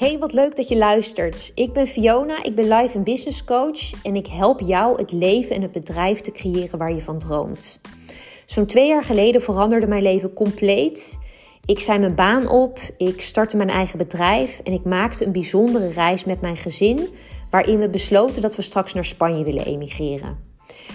Hey, 0.00 0.18
wat 0.18 0.32
leuk 0.32 0.56
dat 0.56 0.68
je 0.68 0.76
luistert. 0.76 1.52
Ik 1.54 1.72
ben 1.72 1.86
Fiona, 1.86 2.42
ik 2.42 2.54
ben 2.54 2.68
life 2.68 2.96
en 2.96 3.04
business 3.04 3.44
coach 3.44 4.02
en 4.02 4.16
ik 4.16 4.26
help 4.26 4.60
jou 4.60 4.98
het 4.98 5.12
leven 5.12 5.56
en 5.56 5.62
het 5.62 5.72
bedrijf 5.72 6.20
te 6.20 6.30
creëren 6.30 6.78
waar 6.78 6.92
je 6.92 7.02
van 7.02 7.18
droomt. 7.18 7.80
Zo'n 8.46 8.66
twee 8.66 8.88
jaar 8.88 9.04
geleden 9.04 9.42
veranderde 9.42 9.86
mijn 9.86 10.02
leven 10.02 10.32
compleet. 10.32 11.18
Ik 11.64 11.80
zei 11.80 11.98
mijn 11.98 12.14
baan 12.14 12.48
op, 12.48 12.78
ik 12.96 13.22
startte 13.22 13.56
mijn 13.56 13.68
eigen 13.68 13.98
bedrijf 13.98 14.60
en 14.64 14.72
ik 14.72 14.84
maakte 14.84 15.24
een 15.24 15.32
bijzondere 15.32 15.88
reis 15.88 16.24
met 16.24 16.40
mijn 16.40 16.56
gezin, 16.56 17.08
waarin 17.50 17.78
we 17.78 17.88
besloten 17.88 18.42
dat 18.42 18.56
we 18.56 18.62
straks 18.62 18.94
naar 18.94 19.04
Spanje 19.04 19.44
willen 19.44 19.64
emigreren. 19.64 20.38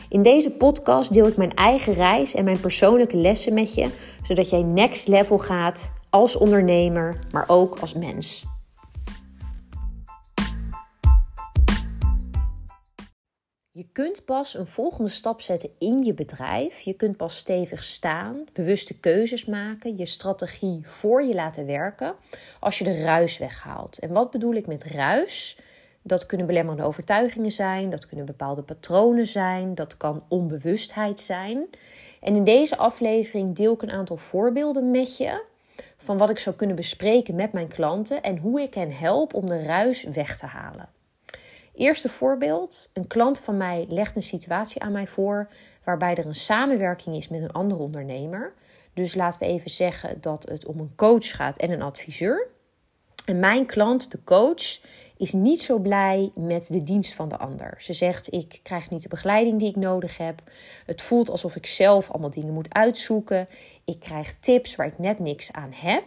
In 0.09 0.21
deze 0.21 0.51
podcast 0.51 1.13
deel 1.13 1.27
ik 1.27 1.37
mijn 1.37 1.53
eigen 1.53 1.93
reis 1.93 2.33
en 2.33 2.43
mijn 2.43 2.59
persoonlijke 2.59 3.17
lessen 3.17 3.53
met 3.53 3.73
je, 3.73 3.89
zodat 4.23 4.49
jij 4.49 4.61
next 4.61 5.07
level 5.07 5.37
gaat 5.37 5.93
als 6.09 6.35
ondernemer, 6.35 7.19
maar 7.31 7.45
ook 7.47 7.77
als 7.79 7.93
mens. 7.93 8.45
Je 13.77 13.85
kunt 13.91 14.25
pas 14.25 14.57
een 14.57 14.67
volgende 14.67 15.09
stap 15.09 15.41
zetten 15.41 15.69
in 15.79 16.03
je 16.03 16.13
bedrijf. 16.13 16.79
Je 16.79 16.93
kunt 16.93 17.17
pas 17.17 17.37
stevig 17.37 17.83
staan, 17.83 18.43
bewuste 18.53 18.99
keuzes 18.99 19.45
maken, 19.45 19.97
je 19.97 20.05
strategie 20.05 20.81
voor 20.83 21.23
je 21.23 21.33
laten 21.33 21.65
werken 21.65 22.15
als 22.59 22.77
je 22.77 22.83
de 22.83 23.01
ruis 23.01 23.37
weghaalt. 23.37 23.99
En 23.99 24.11
wat 24.11 24.31
bedoel 24.31 24.53
ik 24.53 24.67
met 24.67 24.83
ruis? 24.83 25.57
Dat 26.01 26.25
kunnen 26.25 26.47
belemmerende 26.47 26.85
overtuigingen 26.85 27.51
zijn, 27.51 27.89
dat 27.89 28.05
kunnen 28.05 28.25
bepaalde 28.25 28.61
patronen 28.61 29.27
zijn, 29.27 29.75
dat 29.75 29.97
kan 29.97 30.23
onbewustheid 30.27 31.19
zijn. 31.19 31.67
En 32.21 32.35
in 32.35 32.43
deze 32.43 32.77
aflevering 32.77 33.55
deel 33.55 33.73
ik 33.73 33.81
een 33.81 33.91
aantal 33.91 34.17
voorbeelden 34.17 34.91
met 34.91 35.17
je 35.17 35.43
van 35.97 36.17
wat 36.17 36.29
ik 36.29 36.39
zou 36.39 36.55
kunnen 36.55 36.75
bespreken 36.75 37.35
met 37.35 37.51
mijn 37.51 37.67
klanten 37.67 38.23
en 38.23 38.37
hoe 38.37 38.61
ik 38.61 38.73
hen 38.73 38.97
help 38.97 39.33
om 39.33 39.47
de 39.47 39.63
ruis 39.63 40.03
weg 40.03 40.37
te 40.37 40.45
halen. 40.45 40.89
Eerste 41.75 42.09
voorbeeld: 42.09 42.89
een 42.93 43.07
klant 43.07 43.39
van 43.39 43.57
mij 43.57 43.85
legt 43.89 44.15
een 44.15 44.23
situatie 44.23 44.81
aan 44.81 44.91
mij 44.91 45.07
voor 45.07 45.49
waarbij 45.83 46.15
er 46.15 46.25
een 46.25 46.35
samenwerking 46.35 47.15
is 47.15 47.27
met 47.27 47.41
een 47.41 47.51
andere 47.51 47.81
ondernemer. 47.81 48.53
Dus 48.93 49.15
laten 49.15 49.39
we 49.39 49.45
even 49.45 49.69
zeggen 49.69 50.21
dat 50.21 50.49
het 50.49 50.65
om 50.65 50.79
een 50.79 50.93
coach 50.95 51.35
gaat 51.35 51.57
en 51.57 51.71
een 51.71 51.81
adviseur. 51.81 52.47
En 53.25 53.39
mijn 53.39 53.65
klant, 53.65 54.11
de 54.11 54.23
coach, 54.23 54.79
is 55.17 55.33
niet 55.33 55.61
zo 55.61 55.79
blij 55.79 56.31
met 56.35 56.67
de 56.67 56.83
dienst 56.83 57.13
van 57.13 57.29
de 57.29 57.37
ander. 57.37 57.75
Ze 57.77 57.93
zegt: 57.93 58.33
Ik 58.33 58.59
krijg 58.63 58.89
niet 58.89 59.01
de 59.03 59.09
begeleiding 59.09 59.59
die 59.59 59.69
ik 59.69 59.75
nodig 59.75 60.17
heb. 60.17 60.41
Het 60.85 61.01
voelt 61.01 61.29
alsof 61.29 61.55
ik 61.55 61.65
zelf 61.65 62.11
allemaal 62.11 62.29
dingen 62.29 62.53
moet 62.53 62.73
uitzoeken. 62.73 63.47
Ik 63.85 63.99
krijg 63.99 64.35
tips 64.39 64.75
waar 64.75 64.87
ik 64.87 64.99
net 64.99 65.19
niks 65.19 65.51
aan 65.51 65.71
heb. 65.73 66.03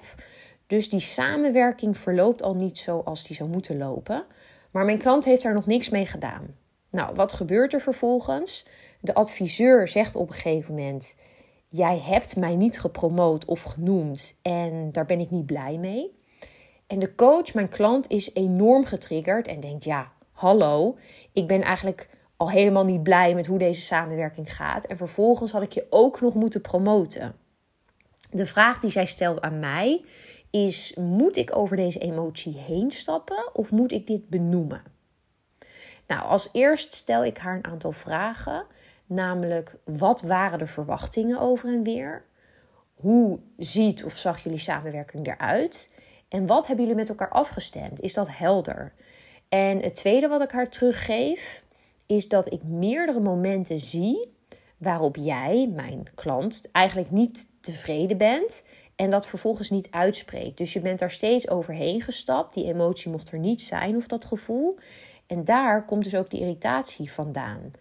Dus 0.67 0.89
die 0.89 1.01
samenwerking 1.01 1.99
verloopt 1.99 2.43
al 2.43 2.55
niet 2.55 2.79
zoals 2.79 3.25
die 3.25 3.37
zou 3.37 3.49
moeten 3.49 3.79
lopen. 3.79 4.25
Maar 4.71 4.85
mijn 4.85 4.99
klant 4.99 5.25
heeft 5.25 5.43
daar 5.43 5.55
nog 5.55 5.67
niks 5.67 5.89
mee 5.89 6.07
gedaan. 6.07 6.57
Nou, 6.91 7.15
wat 7.15 7.33
gebeurt 7.33 7.73
er 7.73 7.81
vervolgens? 7.81 8.67
De 9.01 9.15
adviseur 9.15 9.89
zegt 9.89 10.17
op 10.17 10.29
een 10.29 10.35
gegeven 10.35 10.75
moment: 10.75 11.15
Jij 11.69 11.99
hebt 11.99 12.37
mij 12.37 12.57
niet 12.57 12.81
gepromoot 12.81 13.45
of 13.45 13.63
genoemd 13.63 14.39
en 14.43 14.93
daar 14.93 15.07
ben 15.07 15.21
ik 15.21 15.31
niet 15.31 15.47
blij 15.47 15.77
mee. 15.77 16.17
En 16.87 16.99
de 16.99 17.15
coach, 17.15 17.55
mijn 17.55 17.69
klant, 17.69 18.09
is 18.09 18.35
enorm 18.35 18.85
getriggerd 18.85 19.47
en 19.47 19.61
denkt: 19.61 19.85
Ja, 19.85 20.13
hallo, 20.33 20.97
ik 21.33 21.47
ben 21.47 21.63
eigenlijk 21.63 22.09
al 22.37 22.51
helemaal 22.51 22.85
niet 22.85 23.03
blij 23.03 23.35
met 23.35 23.47
hoe 23.47 23.59
deze 23.59 23.81
samenwerking 23.81 24.55
gaat. 24.55 24.85
En 24.85 24.97
vervolgens 24.97 25.53
had 25.53 25.63
ik 25.63 25.73
je 25.73 25.87
ook 25.91 26.21
nog 26.21 26.35
moeten 26.35 26.61
promoten. 26.61 27.35
De 28.31 28.47
vraag 28.47 28.81
die 28.81 28.91
zij 28.91 29.07
stelt 29.07 29.41
aan 29.41 29.59
mij 29.59 30.05
is: 30.51 30.95
moet 30.95 31.37
ik 31.37 31.57
over 31.57 31.77
deze 31.77 31.99
emotie 31.99 32.57
heen 32.57 32.91
stappen 32.91 33.51
of 33.53 33.71
moet 33.71 33.93
ik 33.93 34.07
dit 34.07 34.29
benoemen? 34.29 34.83
Nou, 36.07 36.23
als 36.23 36.49
eerst 36.53 36.95
stel 36.95 37.25
ik 37.25 37.39
haar 37.39 37.57
een 37.57 37.67
aantal 37.67 37.93
vragen, 37.93 38.67
namelijk 39.07 39.77
wat 39.85 40.23
waren 40.23 40.59
de 40.59 40.67
verwachtingen 40.67 41.41
over 41.41 41.69
en 41.73 41.83
weer? 41.83 42.25
Hoe 42.95 43.39
ziet 43.57 44.05
of 44.05 44.17
zag 44.17 44.43
jullie 44.43 44.59
samenwerking 44.59 45.27
eruit? 45.27 45.93
En 46.29 46.47
wat 46.47 46.67
hebben 46.67 46.85
jullie 46.85 47.01
met 47.01 47.09
elkaar 47.09 47.31
afgestemd? 47.31 48.01
Is 48.01 48.15
dat 48.15 48.29
helder? 48.31 48.93
En 49.49 49.83
het 49.83 49.95
tweede 49.95 50.29
wat 50.29 50.43
ik 50.43 50.51
haar 50.51 50.69
teruggeef, 50.69 51.65
is 52.07 52.29
dat 52.29 52.53
ik 52.53 52.63
meerdere 52.63 53.21
momenten 53.21 53.79
zie 53.79 54.37
waarop 54.77 55.17
jij, 55.17 55.71
mijn 55.75 56.07
klant, 56.15 56.63
eigenlijk 56.73 57.11
niet 57.11 57.49
tevreden 57.61 58.19
bent 58.19 58.65
en 58.99 59.11
dat 59.11 59.27
vervolgens 59.27 59.71
niet 59.71 59.91
uitspreekt. 59.91 60.57
Dus 60.57 60.73
je 60.73 60.81
bent 60.81 60.99
daar 60.99 61.11
steeds 61.11 61.49
overheen 61.49 62.01
gestapt. 62.01 62.55
Die 62.55 62.65
emotie 62.65 63.11
mocht 63.11 63.33
er 63.33 63.39
niet 63.39 63.63
zijn 63.63 63.97
of 63.97 64.07
dat 64.07 64.25
gevoel. 64.25 64.79
En 65.27 65.45
daar 65.45 65.85
komt 65.85 66.05
dus 66.05 66.15
ook 66.15 66.31
die 66.31 66.41
irritatie 66.41 67.13
vandaan. 67.13 67.73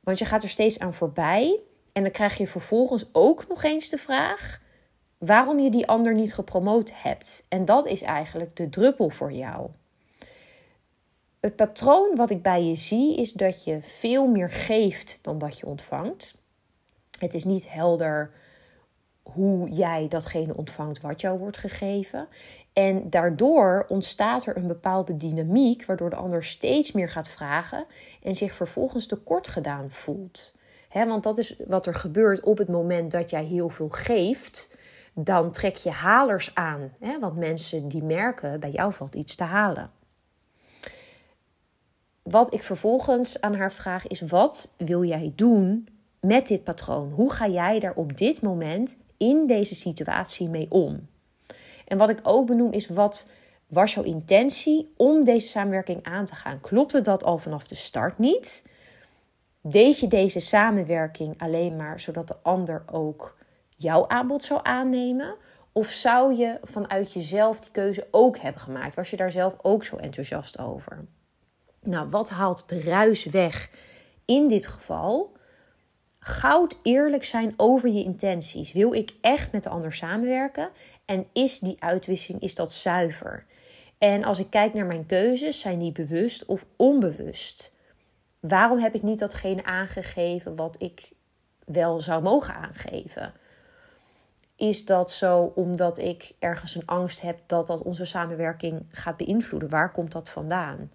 Want 0.00 0.18
je 0.18 0.24
gaat 0.24 0.42
er 0.42 0.48
steeds 0.48 0.78
aan 0.78 0.94
voorbij. 0.94 1.60
En 1.92 2.02
dan 2.02 2.10
krijg 2.10 2.36
je 2.36 2.46
vervolgens 2.46 3.06
ook 3.12 3.48
nog 3.48 3.62
eens 3.62 3.88
de 3.88 3.98
vraag 3.98 4.60
waarom 5.18 5.60
je 5.60 5.70
die 5.70 5.86
ander 5.86 6.14
niet 6.14 6.34
gepromoot 6.34 6.90
hebt. 6.94 7.46
En 7.48 7.64
dat 7.64 7.86
is 7.86 8.02
eigenlijk 8.02 8.56
de 8.56 8.68
druppel 8.68 9.08
voor 9.08 9.32
jou. 9.32 9.70
Het 11.40 11.56
patroon 11.56 12.16
wat 12.16 12.30
ik 12.30 12.42
bij 12.42 12.64
je 12.64 12.74
zie 12.74 13.16
is 13.16 13.32
dat 13.32 13.64
je 13.64 13.78
veel 13.82 14.26
meer 14.26 14.50
geeft 14.50 15.18
dan 15.22 15.38
dat 15.38 15.58
je 15.58 15.66
ontvangt. 15.66 16.34
Het 17.18 17.34
is 17.34 17.44
niet 17.44 17.70
helder 17.70 18.30
hoe 19.24 19.68
jij 19.68 20.06
datgene 20.08 20.56
ontvangt 20.56 21.00
wat 21.00 21.20
jou 21.20 21.38
wordt 21.38 21.56
gegeven. 21.56 22.28
En 22.72 23.10
daardoor 23.10 23.84
ontstaat 23.88 24.46
er 24.46 24.56
een 24.56 24.66
bepaalde 24.66 25.16
dynamiek, 25.16 25.84
waardoor 25.84 26.10
de 26.10 26.16
ander 26.16 26.44
steeds 26.44 26.92
meer 26.92 27.08
gaat 27.08 27.28
vragen 27.28 27.84
en 28.22 28.34
zich 28.34 28.54
vervolgens 28.54 29.06
tekort 29.06 29.48
gedaan 29.48 29.90
voelt. 29.90 30.54
want 30.92 31.22
dat 31.22 31.38
is 31.38 31.56
wat 31.66 31.86
er 31.86 31.94
gebeurt 31.94 32.40
op 32.40 32.58
het 32.58 32.68
moment 32.68 33.10
dat 33.10 33.30
jij 33.30 33.44
heel 33.44 33.68
veel 33.68 33.88
geeft. 33.88 34.72
Dan 35.12 35.50
trek 35.50 35.76
je 35.76 35.90
halers 35.90 36.54
aan. 36.54 36.92
want 37.20 37.36
mensen 37.36 37.88
die 37.88 38.02
merken, 38.02 38.60
bij 38.60 38.70
jou 38.70 38.92
valt 38.92 39.14
iets 39.14 39.34
te 39.34 39.44
halen. 39.44 39.90
Wat 42.22 42.54
ik 42.54 42.62
vervolgens 42.62 43.40
aan 43.40 43.54
haar 43.54 43.72
vraag 43.72 44.06
is: 44.06 44.20
wat 44.20 44.74
wil 44.76 45.04
jij 45.04 45.32
doen 45.36 45.88
met 46.20 46.46
dit 46.46 46.64
patroon? 46.64 47.12
Hoe 47.12 47.32
ga 47.32 47.48
jij 47.48 47.80
daar 47.80 47.94
op 47.94 48.16
dit 48.16 48.42
moment 48.42 48.96
in 49.16 49.46
deze 49.46 49.74
situatie 49.74 50.48
mee 50.48 50.66
om? 50.70 51.08
En 51.84 51.98
wat 51.98 52.08
ik 52.08 52.20
ook 52.22 52.46
benoem 52.46 52.72
is 52.72 52.88
wat 52.88 53.26
was 53.66 53.94
jouw 53.94 54.02
intentie 54.02 54.92
om 54.96 55.24
deze 55.24 55.48
samenwerking 55.48 56.04
aan 56.04 56.24
te 56.24 56.34
gaan? 56.34 56.60
Klopte 56.60 57.00
dat 57.00 57.24
al 57.24 57.38
vanaf 57.38 57.66
de 57.66 57.74
start 57.74 58.18
niet? 58.18 58.64
Deed 59.60 59.98
je 59.98 60.08
deze 60.08 60.40
samenwerking 60.40 61.40
alleen 61.40 61.76
maar 61.76 62.00
zodat 62.00 62.28
de 62.28 62.36
ander 62.42 62.82
ook 62.92 63.36
jouw 63.76 64.08
aanbod 64.08 64.44
zou 64.44 64.60
aannemen? 64.62 65.36
Of 65.72 65.88
zou 65.88 66.34
je 66.34 66.58
vanuit 66.62 67.12
jezelf 67.12 67.60
die 67.60 67.70
keuze 67.70 68.06
ook 68.10 68.38
hebben 68.38 68.62
gemaakt? 68.62 68.94
Was 68.94 69.10
je 69.10 69.16
daar 69.16 69.32
zelf 69.32 69.56
ook 69.62 69.84
zo 69.84 69.96
enthousiast 69.96 70.58
over? 70.58 71.04
Nou, 71.82 72.08
wat 72.08 72.28
haalt 72.28 72.68
de 72.68 72.80
ruis 72.80 73.24
weg 73.24 73.70
in 74.24 74.48
dit 74.48 74.66
geval? 74.66 75.33
Goud 76.26 76.78
eerlijk 76.82 77.24
zijn 77.24 77.54
over 77.56 77.88
je 77.88 78.04
intenties. 78.04 78.72
Wil 78.72 78.92
ik 78.92 79.14
echt 79.20 79.52
met 79.52 79.62
de 79.62 79.68
ander 79.68 79.92
samenwerken? 79.92 80.70
En 81.04 81.26
is 81.32 81.58
die 81.58 81.76
uitwisseling, 81.78 82.42
is 82.42 82.54
dat 82.54 82.72
zuiver? 82.72 83.46
En 83.98 84.24
als 84.24 84.38
ik 84.38 84.50
kijk 84.50 84.74
naar 84.74 84.86
mijn 84.86 85.06
keuzes, 85.06 85.60
zijn 85.60 85.78
die 85.78 85.92
bewust 85.92 86.44
of 86.44 86.66
onbewust? 86.76 87.72
Waarom 88.40 88.78
heb 88.78 88.94
ik 88.94 89.02
niet 89.02 89.18
datgene 89.18 89.64
aangegeven 89.64 90.56
wat 90.56 90.76
ik 90.78 91.12
wel 91.64 92.00
zou 92.00 92.22
mogen 92.22 92.54
aangeven? 92.54 93.32
Is 94.56 94.84
dat 94.84 95.12
zo 95.12 95.52
omdat 95.54 95.98
ik 95.98 96.32
ergens 96.38 96.74
een 96.74 96.86
angst 96.86 97.20
heb 97.20 97.38
dat 97.46 97.66
dat 97.66 97.82
onze 97.82 98.04
samenwerking 98.04 98.86
gaat 98.88 99.16
beïnvloeden? 99.16 99.68
Waar 99.68 99.92
komt 99.92 100.12
dat 100.12 100.30
vandaan? 100.30 100.90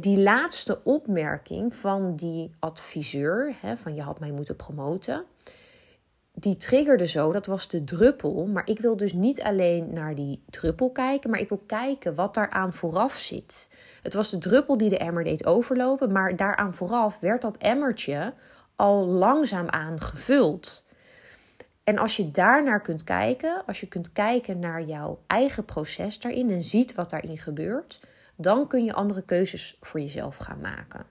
Die 0.00 0.20
laatste 0.20 0.84
opmerking 0.84 1.74
van 1.74 2.16
die 2.16 2.50
adviseur, 2.58 3.56
hè, 3.60 3.76
van 3.76 3.94
je 3.94 4.02
had 4.02 4.20
mij 4.20 4.30
moeten 4.30 4.56
promoten, 4.56 5.24
die 6.32 6.56
triggerde 6.56 7.06
zo, 7.06 7.32
dat 7.32 7.46
was 7.46 7.68
de 7.68 7.84
druppel. 7.84 8.46
Maar 8.46 8.68
ik 8.68 8.78
wil 8.78 8.96
dus 8.96 9.12
niet 9.12 9.42
alleen 9.42 9.92
naar 9.92 10.14
die 10.14 10.42
druppel 10.50 10.90
kijken, 10.90 11.30
maar 11.30 11.40
ik 11.40 11.48
wil 11.48 11.62
kijken 11.66 12.14
wat 12.14 12.34
daaraan 12.34 12.72
vooraf 12.72 13.16
zit. 13.16 13.68
Het 14.02 14.14
was 14.14 14.30
de 14.30 14.38
druppel 14.38 14.76
die 14.76 14.88
de 14.88 14.98
emmer 14.98 15.24
deed 15.24 15.46
overlopen, 15.46 16.12
maar 16.12 16.36
daaraan 16.36 16.74
vooraf 16.74 17.20
werd 17.20 17.42
dat 17.42 17.56
emmertje 17.56 18.32
al 18.76 19.06
langzaam 19.06 19.68
aangevuld. 19.68 20.86
En 21.84 21.98
als 21.98 22.16
je 22.16 22.30
daarnaar 22.30 22.80
kunt 22.80 23.04
kijken, 23.04 23.62
als 23.66 23.80
je 23.80 23.88
kunt 23.88 24.12
kijken 24.12 24.58
naar 24.58 24.82
jouw 24.82 25.18
eigen 25.26 25.64
proces 25.64 26.20
daarin 26.20 26.50
en 26.50 26.62
ziet 26.62 26.94
wat 26.94 27.10
daarin 27.10 27.38
gebeurt, 27.38 28.00
dan 28.40 28.66
kun 28.66 28.84
je 28.84 28.92
andere 28.92 29.22
keuzes 29.22 29.76
voor 29.80 30.00
jezelf 30.00 30.36
gaan 30.36 30.60
maken. 30.60 31.06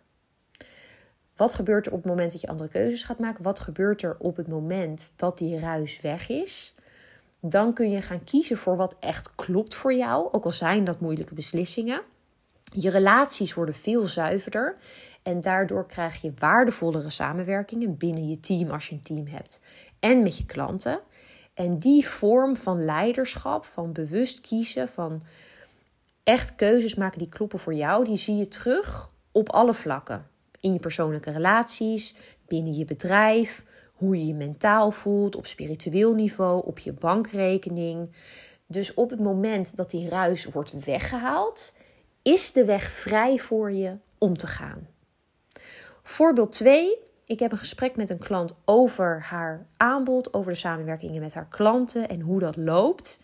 Wat 1.36 1.54
gebeurt 1.54 1.86
er 1.86 1.92
op 1.92 1.98
het 1.98 2.08
moment 2.08 2.32
dat 2.32 2.42
je 2.42 2.48
andere 2.48 2.70
keuzes 2.70 3.04
gaat 3.04 3.20
maken? 3.20 3.44
Wat 3.44 3.60
gebeurt 3.60 4.02
er 4.02 4.16
op 4.20 4.38
het 4.38 4.48
moment 4.48 5.14
dat 5.16 5.38
die 5.38 5.60
ruis 5.60 6.02
weg 6.02 6.30
is? 6.30 6.76
Dan 7.40 7.74
kun 7.74 7.92
je 7.92 8.02
gaan 8.02 8.24
kiezen 8.24 8.58
voor 8.58 8.76
wat 8.76 8.96
echt 9.00 9.36
klopt 9.36 9.76
voor 9.76 9.94
jou, 9.94 10.32
ook 10.32 10.46
al 10.46 10.52
zijn 10.52 10.84
dat 10.84 11.00
moeilijke 11.00 11.34
beslissingen. 11.34 12.02
Je 12.64 12.90
relaties 12.90 13.54
worden 13.54 13.76
veel 13.76 14.08
zuiverder 14.08 14.78
en 15.24 15.42
daardoor 15.42 15.88
krijg 15.88 16.22
je 16.22 16.34
waardevollere 16.40 17.10
samenwerkingen 17.10 17.98
binnen 17.98 18.28
je 18.28 18.40
team 18.40 18.70
als 18.70 18.90
je 18.90 18.96
een 18.96 19.02
team 19.02 19.28
hebt 19.28 19.62
en 20.00 20.24
met 20.24 20.38
je 20.38 20.46
klanten. 20.46 21.00
En 21.54 21.78
die 21.78 22.08
vorm 22.08 22.56
van 22.56 22.86
leiderschap, 22.86 23.66
van 23.66 23.94
bewust 23.94 24.42
kiezen, 24.42 24.90
van 24.90 25.22
echt 26.28 26.56
keuzes 26.56 26.96
maken 26.96 27.20
die 27.20 27.30
kloppen 27.30 27.60
voor 27.60 27.74
jou, 27.74 28.06
die 28.06 28.18
zie 28.18 28.36
je 28.36 28.48
terug 28.48 29.10
op 29.32 29.52
alle 29.52 29.74
vlakken. 29.74 30.28
In 30.60 30.74
je 30.74 30.80
persoonlijke 30.80 31.32
relaties, 31.32 32.16
binnen 32.48 32.74
je 32.74 32.86
bedrijf, 32.86 33.66
hoe 33.94 34.18
je 34.18 34.26
je 34.26 34.34
mentaal 34.34 34.92
voelt, 34.92 35.36
op 35.36 35.46
spiritueel 35.46 36.14
niveau, 36.14 36.66
op 36.66 36.80
je 36.80 36.94
bankrekening. 36.94 38.12
Dus 38.66 38.94
op 38.94 39.10
het 39.10 39.20
moment 39.20 39.76
dat 39.76 39.92
die 39.92 40.10
ruis 40.10 40.46
wordt 40.46 40.86
weggehaald, 40.86 41.76
is 42.22 42.52
de 42.52 42.66
weg 42.66 42.92
vrij 42.92 43.38
voor 43.38 43.72
je 43.72 43.98
om 44.18 44.38
te 44.38 44.48
gaan. 44.48 44.88
Voorbeeld 46.04 46.52
2. 46.52 46.98
Ik 47.26 47.40
heb 47.40 47.52
een 47.52 47.58
gesprek 47.58 47.96
met 47.96 48.10
een 48.10 48.18
klant 48.18 48.56
over 48.66 49.22
haar 49.22 49.68
aanbod, 49.78 50.34
over 50.34 50.52
de 50.52 50.58
samenwerkingen 50.58 51.22
met 51.22 51.34
haar 51.34 51.48
klanten 51.50 52.10
en 52.10 52.20
hoe 52.20 52.40
dat 52.40 52.56
loopt. 52.56 53.22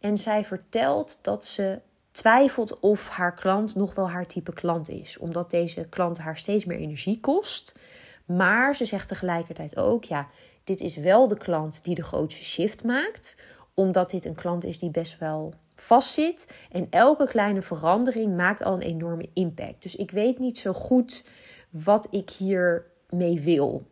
En 0.00 0.16
zij 0.16 0.44
vertelt 0.44 1.18
dat 1.22 1.44
ze 1.44 1.80
twijfelt 2.14 2.80
of 2.80 3.08
haar 3.08 3.34
klant 3.34 3.74
nog 3.74 3.94
wel 3.94 4.10
haar 4.10 4.26
type 4.26 4.52
klant 4.52 4.88
is, 4.88 5.18
omdat 5.18 5.50
deze 5.50 5.86
klant 5.88 6.18
haar 6.18 6.36
steeds 6.36 6.64
meer 6.64 6.78
energie 6.78 7.20
kost. 7.20 7.78
Maar 8.24 8.76
ze 8.76 8.84
zegt 8.84 9.08
tegelijkertijd 9.08 9.76
ook: 9.76 10.04
ja, 10.04 10.28
dit 10.64 10.80
is 10.80 10.96
wel 10.96 11.28
de 11.28 11.38
klant 11.38 11.84
die 11.84 11.94
de 11.94 12.02
grootste 12.02 12.44
shift 12.44 12.84
maakt, 12.84 13.36
omdat 13.74 14.10
dit 14.10 14.24
een 14.24 14.34
klant 14.34 14.64
is 14.64 14.78
die 14.78 14.90
best 14.90 15.18
wel 15.18 15.54
vastzit. 15.76 16.54
En 16.70 16.86
elke 16.90 17.26
kleine 17.26 17.62
verandering 17.62 18.36
maakt 18.36 18.62
al 18.62 18.74
een 18.74 18.80
enorme 18.80 19.28
impact. 19.32 19.82
Dus 19.82 19.96
ik 19.96 20.10
weet 20.10 20.38
niet 20.38 20.58
zo 20.58 20.72
goed 20.72 21.24
wat 21.70 22.08
ik 22.10 22.30
hier 22.30 22.86
mee 23.08 23.40
wil. 23.40 23.86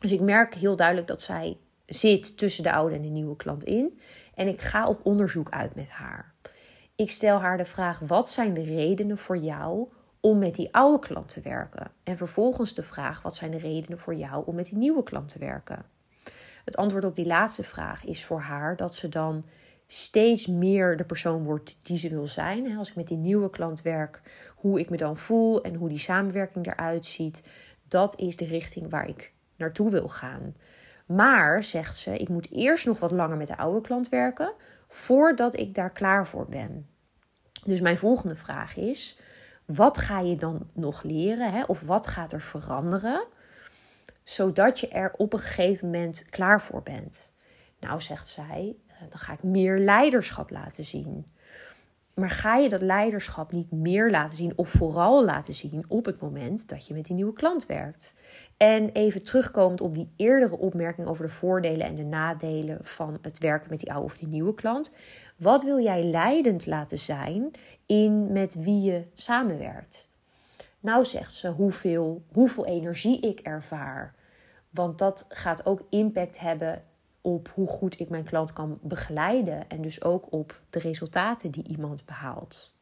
Dus 0.00 0.12
ik 0.12 0.20
merk 0.20 0.54
heel 0.54 0.76
duidelijk 0.76 1.06
dat 1.06 1.22
zij 1.22 1.56
zit 1.86 2.38
tussen 2.38 2.62
de 2.62 2.72
oude 2.72 2.94
en 2.94 3.02
de 3.02 3.08
nieuwe 3.08 3.36
klant 3.36 3.64
in. 3.64 4.00
En 4.34 4.48
ik 4.48 4.60
ga 4.60 4.86
op 4.86 5.06
onderzoek 5.06 5.50
uit 5.50 5.74
met 5.74 5.88
haar. 5.88 6.34
Ik 7.00 7.10
stel 7.10 7.40
haar 7.40 7.56
de 7.56 7.64
vraag: 7.64 7.98
wat 7.98 8.30
zijn 8.30 8.54
de 8.54 8.62
redenen 8.62 9.18
voor 9.18 9.36
jou 9.36 9.88
om 10.20 10.38
met 10.38 10.54
die 10.54 10.74
oude 10.74 11.06
klant 11.06 11.28
te 11.28 11.40
werken? 11.40 11.90
En 12.04 12.16
vervolgens 12.16 12.74
de 12.74 12.82
vraag: 12.82 13.22
wat 13.22 13.36
zijn 13.36 13.50
de 13.50 13.58
redenen 13.58 13.98
voor 13.98 14.14
jou 14.14 14.46
om 14.46 14.54
met 14.54 14.66
die 14.66 14.78
nieuwe 14.78 15.02
klant 15.02 15.28
te 15.28 15.38
werken? 15.38 15.84
Het 16.64 16.76
antwoord 16.76 17.04
op 17.04 17.14
die 17.14 17.26
laatste 17.26 17.62
vraag 17.62 18.04
is 18.04 18.24
voor 18.24 18.40
haar 18.40 18.76
dat 18.76 18.94
ze 18.94 19.08
dan 19.08 19.44
steeds 19.86 20.46
meer 20.46 20.96
de 20.96 21.04
persoon 21.04 21.42
wordt 21.42 21.78
die 21.82 21.98
ze 21.98 22.08
wil 22.08 22.26
zijn. 22.26 22.76
Als 22.76 22.88
ik 22.88 22.96
met 22.96 23.08
die 23.08 23.16
nieuwe 23.16 23.50
klant 23.50 23.82
werk, 23.82 24.20
hoe 24.56 24.80
ik 24.80 24.90
me 24.90 24.96
dan 24.96 25.16
voel 25.16 25.62
en 25.62 25.74
hoe 25.74 25.88
die 25.88 25.98
samenwerking 25.98 26.66
eruit 26.66 27.06
ziet, 27.06 27.42
dat 27.88 28.18
is 28.18 28.36
de 28.36 28.46
richting 28.46 28.90
waar 28.90 29.08
ik 29.08 29.32
naartoe 29.56 29.90
wil 29.90 30.08
gaan. 30.08 30.56
Maar, 31.06 31.62
zegt 31.62 31.96
ze, 31.96 32.16
ik 32.16 32.28
moet 32.28 32.50
eerst 32.50 32.86
nog 32.86 32.98
wat 32.98 33.10
langer 33.10 33.36
met 33.36 33.46
de 33.46 33.56
oude 33.56 33.80
klant 33.80 34.08
werken 34.08 34.52
voordat 34.90 35.58
ik 35.58 35.74
daar 35.74 35.90
klaar 35.90 36.26
voor 36.26 36.46
ben. 36.48 36.88
Dus 37.64 37.80
mijn 37.80 37.96
volgende 37.96 38.34
vraag 38.34 38.76
is: 38.76 39.18
wat 39.64 39.98
ga 39.98 40.20
je 40.20 40.36
dan 40.36 40.70
nog 40.72 41.02
leren? 41.02 41.52
Hè? 41.52 41.62
Of 41.62 41.82
wat 41.82 42.06
gaat 42.06 42.32
er 42.32 42.40
veranderen? 42.40 43.26
Zodat 44.22 44.80
je 44.80 44.88
er 44.88 45.12
op 45.16 45.32
een 45.32 45.38
gegeven 45.38 45.90
moment 45.90 46.24
klaar 46.30 46.60
voor 46.60 46.82
bent. 46.82 47.32
Nou, 47.80 48.00
zegt 48.00 48.28
zij, 48.28 48.76
eh, 48.86 48.94
dan 49.10 49.18
ga 49.18 49.32
ik 49.32 49.42
meer 49.42 49.78
leiderschap 49.78 50.50
laten 50.50 50.84
zien. 50.84 51.26
Maar 52.20 52.30
ga 52.30 52.56
je 52.56 52.68
dat 52.68 52.82
leiderschap 52.82 53.52
niet 53.52 53.70
meer 53.70 54.10
laten 54.10 54.36
zien 54.36 54.52
of 54.56 54.68
vooral 54.68 55.24
laten 55.24 55.54
zien 55.54 55.84
op 55.88 56.04
het 56.04 56.20
moment 56.20 56.68
dat 56.68 56.86
je 56.86 56.94
met 56.94 57.04
die 57.04 57.14
nieuwe 57.14 57.32
klant 57.32 57.66
werkt? 57.66 58.14
En 58.56 58.90
even 58.92 59.24
terugkomend 59.24 59.80
op 59.80 59.94
die 59.94 60.12
eerdere 60.16 60.58
opmerking 60.58 61.08
over 61.08 61.24
de 61.24 61.32
voordelen 61.32 61.86
en 61.86 61.94
de 61.94 62.04
nadelen 62.04 62.78
van 62.82 63.18
het 63.22 63.38
werken 63.38 63.70
met 63.70 63.78
die 63.78 63.92
oude 63.92 64.04
of 64.04 64.16
die 64.16 64.28
nieuwe 64.28 64.54
klant. 64.54 64.94
Wat 65.36 65.64
wil 65.64 65.80
jij 65.80 66.04
leidend 66.04 66.66
laten 66.66 66.98
zijn 66.98 67.50
in 67.86 68.32
met 68.32 68.54
wie 68.54 68.80
je 68.80 69.04
samenwerkt? 69.14 70.08
Nou 70.80 71.04
zegt 71.04 71.34
ze 71.34 71.48
hoeveel, 71.48 72.22
hoeveel 72.32 72.66
energie 72.66 73.20
ik 73.20 73.40
ervaar. 73.40 74.14
Want 74.70 74.98
dat 74.98 75.26
gaat 75.28 75.66
ook 75.66 75.82
impact 75.90 76.38
hebben 76.38 76.82
op 77.20 77.50
hoe 77.54 77.66
goed 77.66 78.00
ik 78.00 78.08
mijn 78.08 78.24
klant 78.24 78.52
kan 78.52 78.78
begeleiden 78.82 79.68
en 79.68 79.82
dus 79.82 80.02
ook 80.02 80.32
op 80.32 80.60
de 80.70 80.78
resultaten 80.78 81.50
die 81.50 81.68
iemand 81.68 82.04
behaalt. 82.04 82.74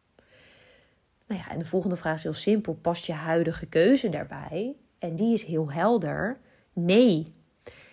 Nou 1.27 1.41
ja, 1.41 1.51
en 1.51 1.59
de 1.59 1.65
volgende 1.65 1.97
vraag 1.97 2.15
is 2.15 2.23
heel 2.23 2.33
simpel: 2.33 2.75
past 2.75 3.07
je 3.07 3.13
huidige 3.13 3.67
keuze 3.67 4.09
daarbij? 4.09 4.77
En 4.99 5.17
die 5.17 5.33
is 5.33 5.45
heel 5.45 5.73
helder: 5.73 6.39
nee. 6.73 7.35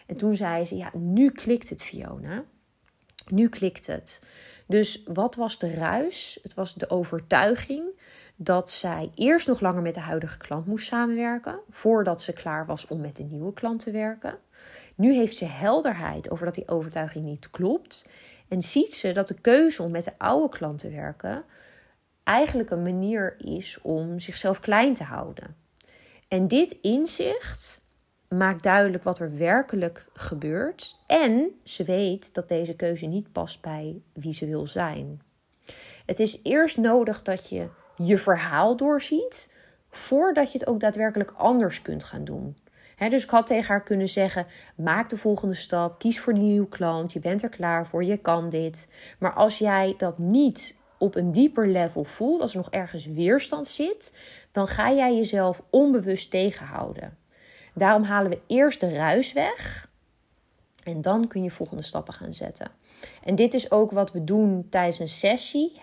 En 0.06 0.16
toen 0.16 0.36
zei 0.36 0.66
ze: 0.66 0.76
ja, 0.76 0.92
nu 0.94 1.32
klikt 1.32 1.70
het, 1.70 1.84
Fiona. 1.84 2.44
Nu 3.26 3.50
klikt 3.50 3.88
het. 3.88 4.22
Dus 4.68 5.04
wat 5.04 5.36
was 5.36 5.60
de 5.60 5.74
ruis? 5.74 6.40
Het 6.44 6.54
was 6.54 6.74
de 6.74 6.90
overtuiging 6.90 7.84
dat 8.36 8.72
zij 8.72 9.12
eerst 9.16 9.48
nog 9.48 9.60
langer 9.60 9.82
met 9.82 9.94
de 9.94 10.00
huidige 10.00 10.38
klant 10.38 10.66
moest 10.66 10.86
samenwerken, 10.88 11.60
voordat 11.70 12.22
ze 12.22 12.34
klaar 12.34 12.66
was 12.66 12.88
om 12.88 13.02
met 13.02 13.16
de 13.16 13.24
nieuwe 13.24 13.54
klant 13.54 13.84
te 13.84 13.92
werken. 13.92 14.38
Nu 14.96 15.14
heeft 15.14 15.38
ze 15.38 15.46
helderheid 15.46 16.30
over 16.30 16.46
dat 16.46 16.56
die 16.56 16.68
overtuiging 16.68 17.26
niet 17.26 17.50
klopt 17.50 18.08
en 18.48 18.62
ziet 18.62 18.94
ze 18.94 19.12
dat 19.12 19.28
de 19.28 19.42
keuze 19.42 19.84
om 19.84 19.92
met 19.92 20.04
de 20.04 20.14
oude 20.18 20.58
klant 20.58 20.80
te 20.80 20.90
werken 20.90 21.46
eigenlijk 22.26 22.70
een 22.70 22.82
manier 22.82 23.36
is 23.38 23.82
om 23.82 24.20
zichzelf 24.20 24.60
klein 24.60 24.94
te 24.94 25.04
houden. 25.04 25.56
En 26.28 26.48
dit 26.48 26.72
inzicht 26.72 27.82
maakt 28.28 28.64
duidelijk 28.64 29.04
wat 29.04 29.20
er 29.20 29.38
werkelijk 29.38 30.08
gebeurt. 30.14 30.98
En 31.08 31.60
ze 31.64 31.84
weet 31.84 32.34
dat 32.34 32.48
deze 32.48 32.76
keuze 32.76 33.06
niet 33.06 33.32
past 33.32 33.62
bij 33.62 34.02
wie 34.14 34.34
ze 34.34 34.46
wil 34.46 34.68
zijn. 34.68 35.22
Het 36.06 36.20
is 36.20 36.40
eerst 36.44 36.78
nodig 36.78 37.22
dat 37.22 37.50
je 37.50 37.68
je 37.96 38.18
verhaal 38.18 38.76
doorziet, 38.76 39.54
voordat 39.90 40.52
je 40.52 40.58
het 40.58 40.68
ook 40.68 40.80
daadwerkelijk 40.80 41.34
anders 41.38 41.82
kunt 41.82 42.04
gaan 42.04 42.24
doen. 42.24 42.58
dus 43.10 43.24
ik 43.24 43.30
had 43.30 43.48
tegen 43.48 43.68
haar 43.68 43.84
kunnen 43.84 44.10
zeggen: 44.10 44.46
maak 44.76 45.10
de 45.10 45.18
volgende 45.18 45.56
stap, 45.56 46.00
kies 46.00 46.20
voor 46.20 46.34
die 46.34 46.44
nieuwe 46.44 46.70
klant, 46.70 47.14
je 47.14 47.20
bent 47.20 47.44
er 47.44 47.50
klaar 47.50 47.88
voor, 47.88 48.04
je 48.04 48.18
kan 48.18 48.50
dit. 48.50 48.88
Maar 49.20 49.34
als 49.34 49.58
jij 49.58 49.94
dat 49.98 50.18
niet 50.18 50.78
op 50.98 51.16
een 51.16 51.32
dieper 51.32 51.68
level 51.68 52.04
voelt, 52.04 52.42
als 52.42 52.52
er 52.52 52.58
nog 52.58 52.70
ergens 52.70 53.06
weerstand 53.06 53.68
zit, 53.68 54.14
dan 54.52 54.68
ga 54.68 54.92
jij 54.92 55.16
jezelf 55.16 55.62
onbewust 55.70 56.32
tegenhouden. 56.32 57.18
Daarom 57.74 58.04
halen 58.04 58.32
we 58.32 58.40
eerst 58.48 58.80
de 58.80 58.94
ruis 58.94 59.34
weg 59.34 59.90
en 60.84 61.02
dan 61.02 61.28
kun 61.28 61.44
je 61.44 61.52
volgende 61.52 61.84
stappen 61.84 62.14
gaan 62.14 62.34
zetten. 62.34 62.72
En 63.24 63.36
dit 63.36 63.54
is 63.54 63.72
ook 63.72 63.92
wat 63.92 64.12
we 64.12 64.24
doen 64.24 64.68
tijdens 64.70 65.00
een 65.00 65.10
sessie. 65.10 65.80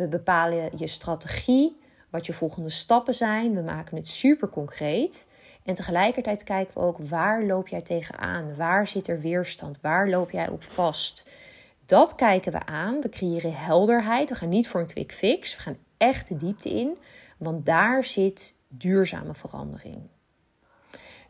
We 0.00 0.06
bepalen 0.06 0.70
je 0.76 0.86
strategie, 0.86 1.80
wat 2.10 2.26
je 2.26 2.32
volgende 2.32 2.70
stappen 2.70 3.14
zijn. 3.14 3.54
We 3.54 3.62
maken 3.62 3.96
het 3.96 4.08
super 4.08 4.48
concreet. 4.48 5.28
En 5.64 5.74
tegelijkertijd 5.74 6.42
kijken 6.42 6.74
we 6.74 6.80
ook 6.80 6.98
waar 6.98 7.44
loop 7.44 7.68
jij 7.68 7.80
tegenaan? 7.82 8.56
Waar 8.56 8.88
zit 8.88 9.08
er 9.08 9.20
weerstand? 9.20 9.80
Waar 9.80 10.08
loop 10.08 10.30
jij 10.30 10.48
op 10.48 10.62
vast? 10.62 11.28
Dat 11.86 12.14
kijken 12.14 12.52
we 12.52 12.66
aan. 12.66 13.00
We 13.00 13.08
creëren 13.08 13.54
helderheid. 13.54 14.28
We 14.28 14.34
gaan 14.34 14.48
niet 14.48 14.68
voor 14.68 14.80
een 14.80 14.86
quick 14.86 15.12
fix. 15.12 15.56
We 15.56 15.62
gaan 15.62 15.78
echt 15.96 16.28
de 16.28 16.36
diepte 16.36 16.70
in. 16.70 16.98
Want 17.36 17.66
daar 17.66 18.04
zit 18.04 18.54
duurzame 18.68 19.34
verandering. 19.34 20.00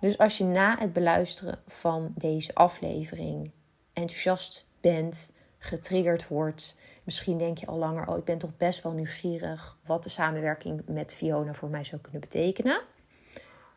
Dus 0.01 0.19
als 0.19 0.39
je 0.39 0.45
na 0.45 0.77
het 0.79 0.93
beluisteren 0.93 1.59
van 1.67 2.13
deze 2.17 2.55
aflevering 2.55 3.51
enthousiast 3.93 4.67
bent, 4.81 5.33
getriggerd 5.59 6.29
wordt, 6.29 6.77
misschien 7.11 7.39
denk 7.39 7.59
je 7.59 7.67
al 7.67 7.79
langer: 7.79 8.09
oh, 8.09 8.19
ik 8.19 8.25
ben 8.25 8.39
toch 8.39 8.57
best 8.57 8.83
wel 8.83 8.93
nieuwsgierig 8.93 9.79
wat 9.85 10.03
de 10.03 10.09
samenwerking 10.09 10.83
met 10.87 11.13
Fiona 11.13 11.55
voor 11.55 11.69
mij 11.69 11.85
zou 11.85 12.01
kunnen 12.01 12.21
betekenen. 12.21 12.81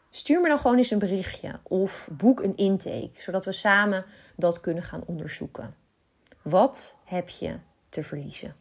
Stuur 0.10 0.42
me 0.42 0.48
dan 0.48 0.58
gewoon 0.58 0.78
eens 0.78 0.92
een 0.92 1.00
berichtje 1.00 1.60
of 1.64 2.10
boek 2.12 2.44
een 2.44 2.56
intake, 2.56 3.12
zodat 3.18 3.46
we 3.46 3.52
samen 3.52 4.06
dat 4.36 4.60
kunnen 4.60 4.84
gaan 4.84 5.04
onderzoeken. 5.06 5.76
Wat 6.42 6.98
heb 7.06 7.30
je 7.30 7.58
te 7.90 8.04
verliezen? 8.04 8.56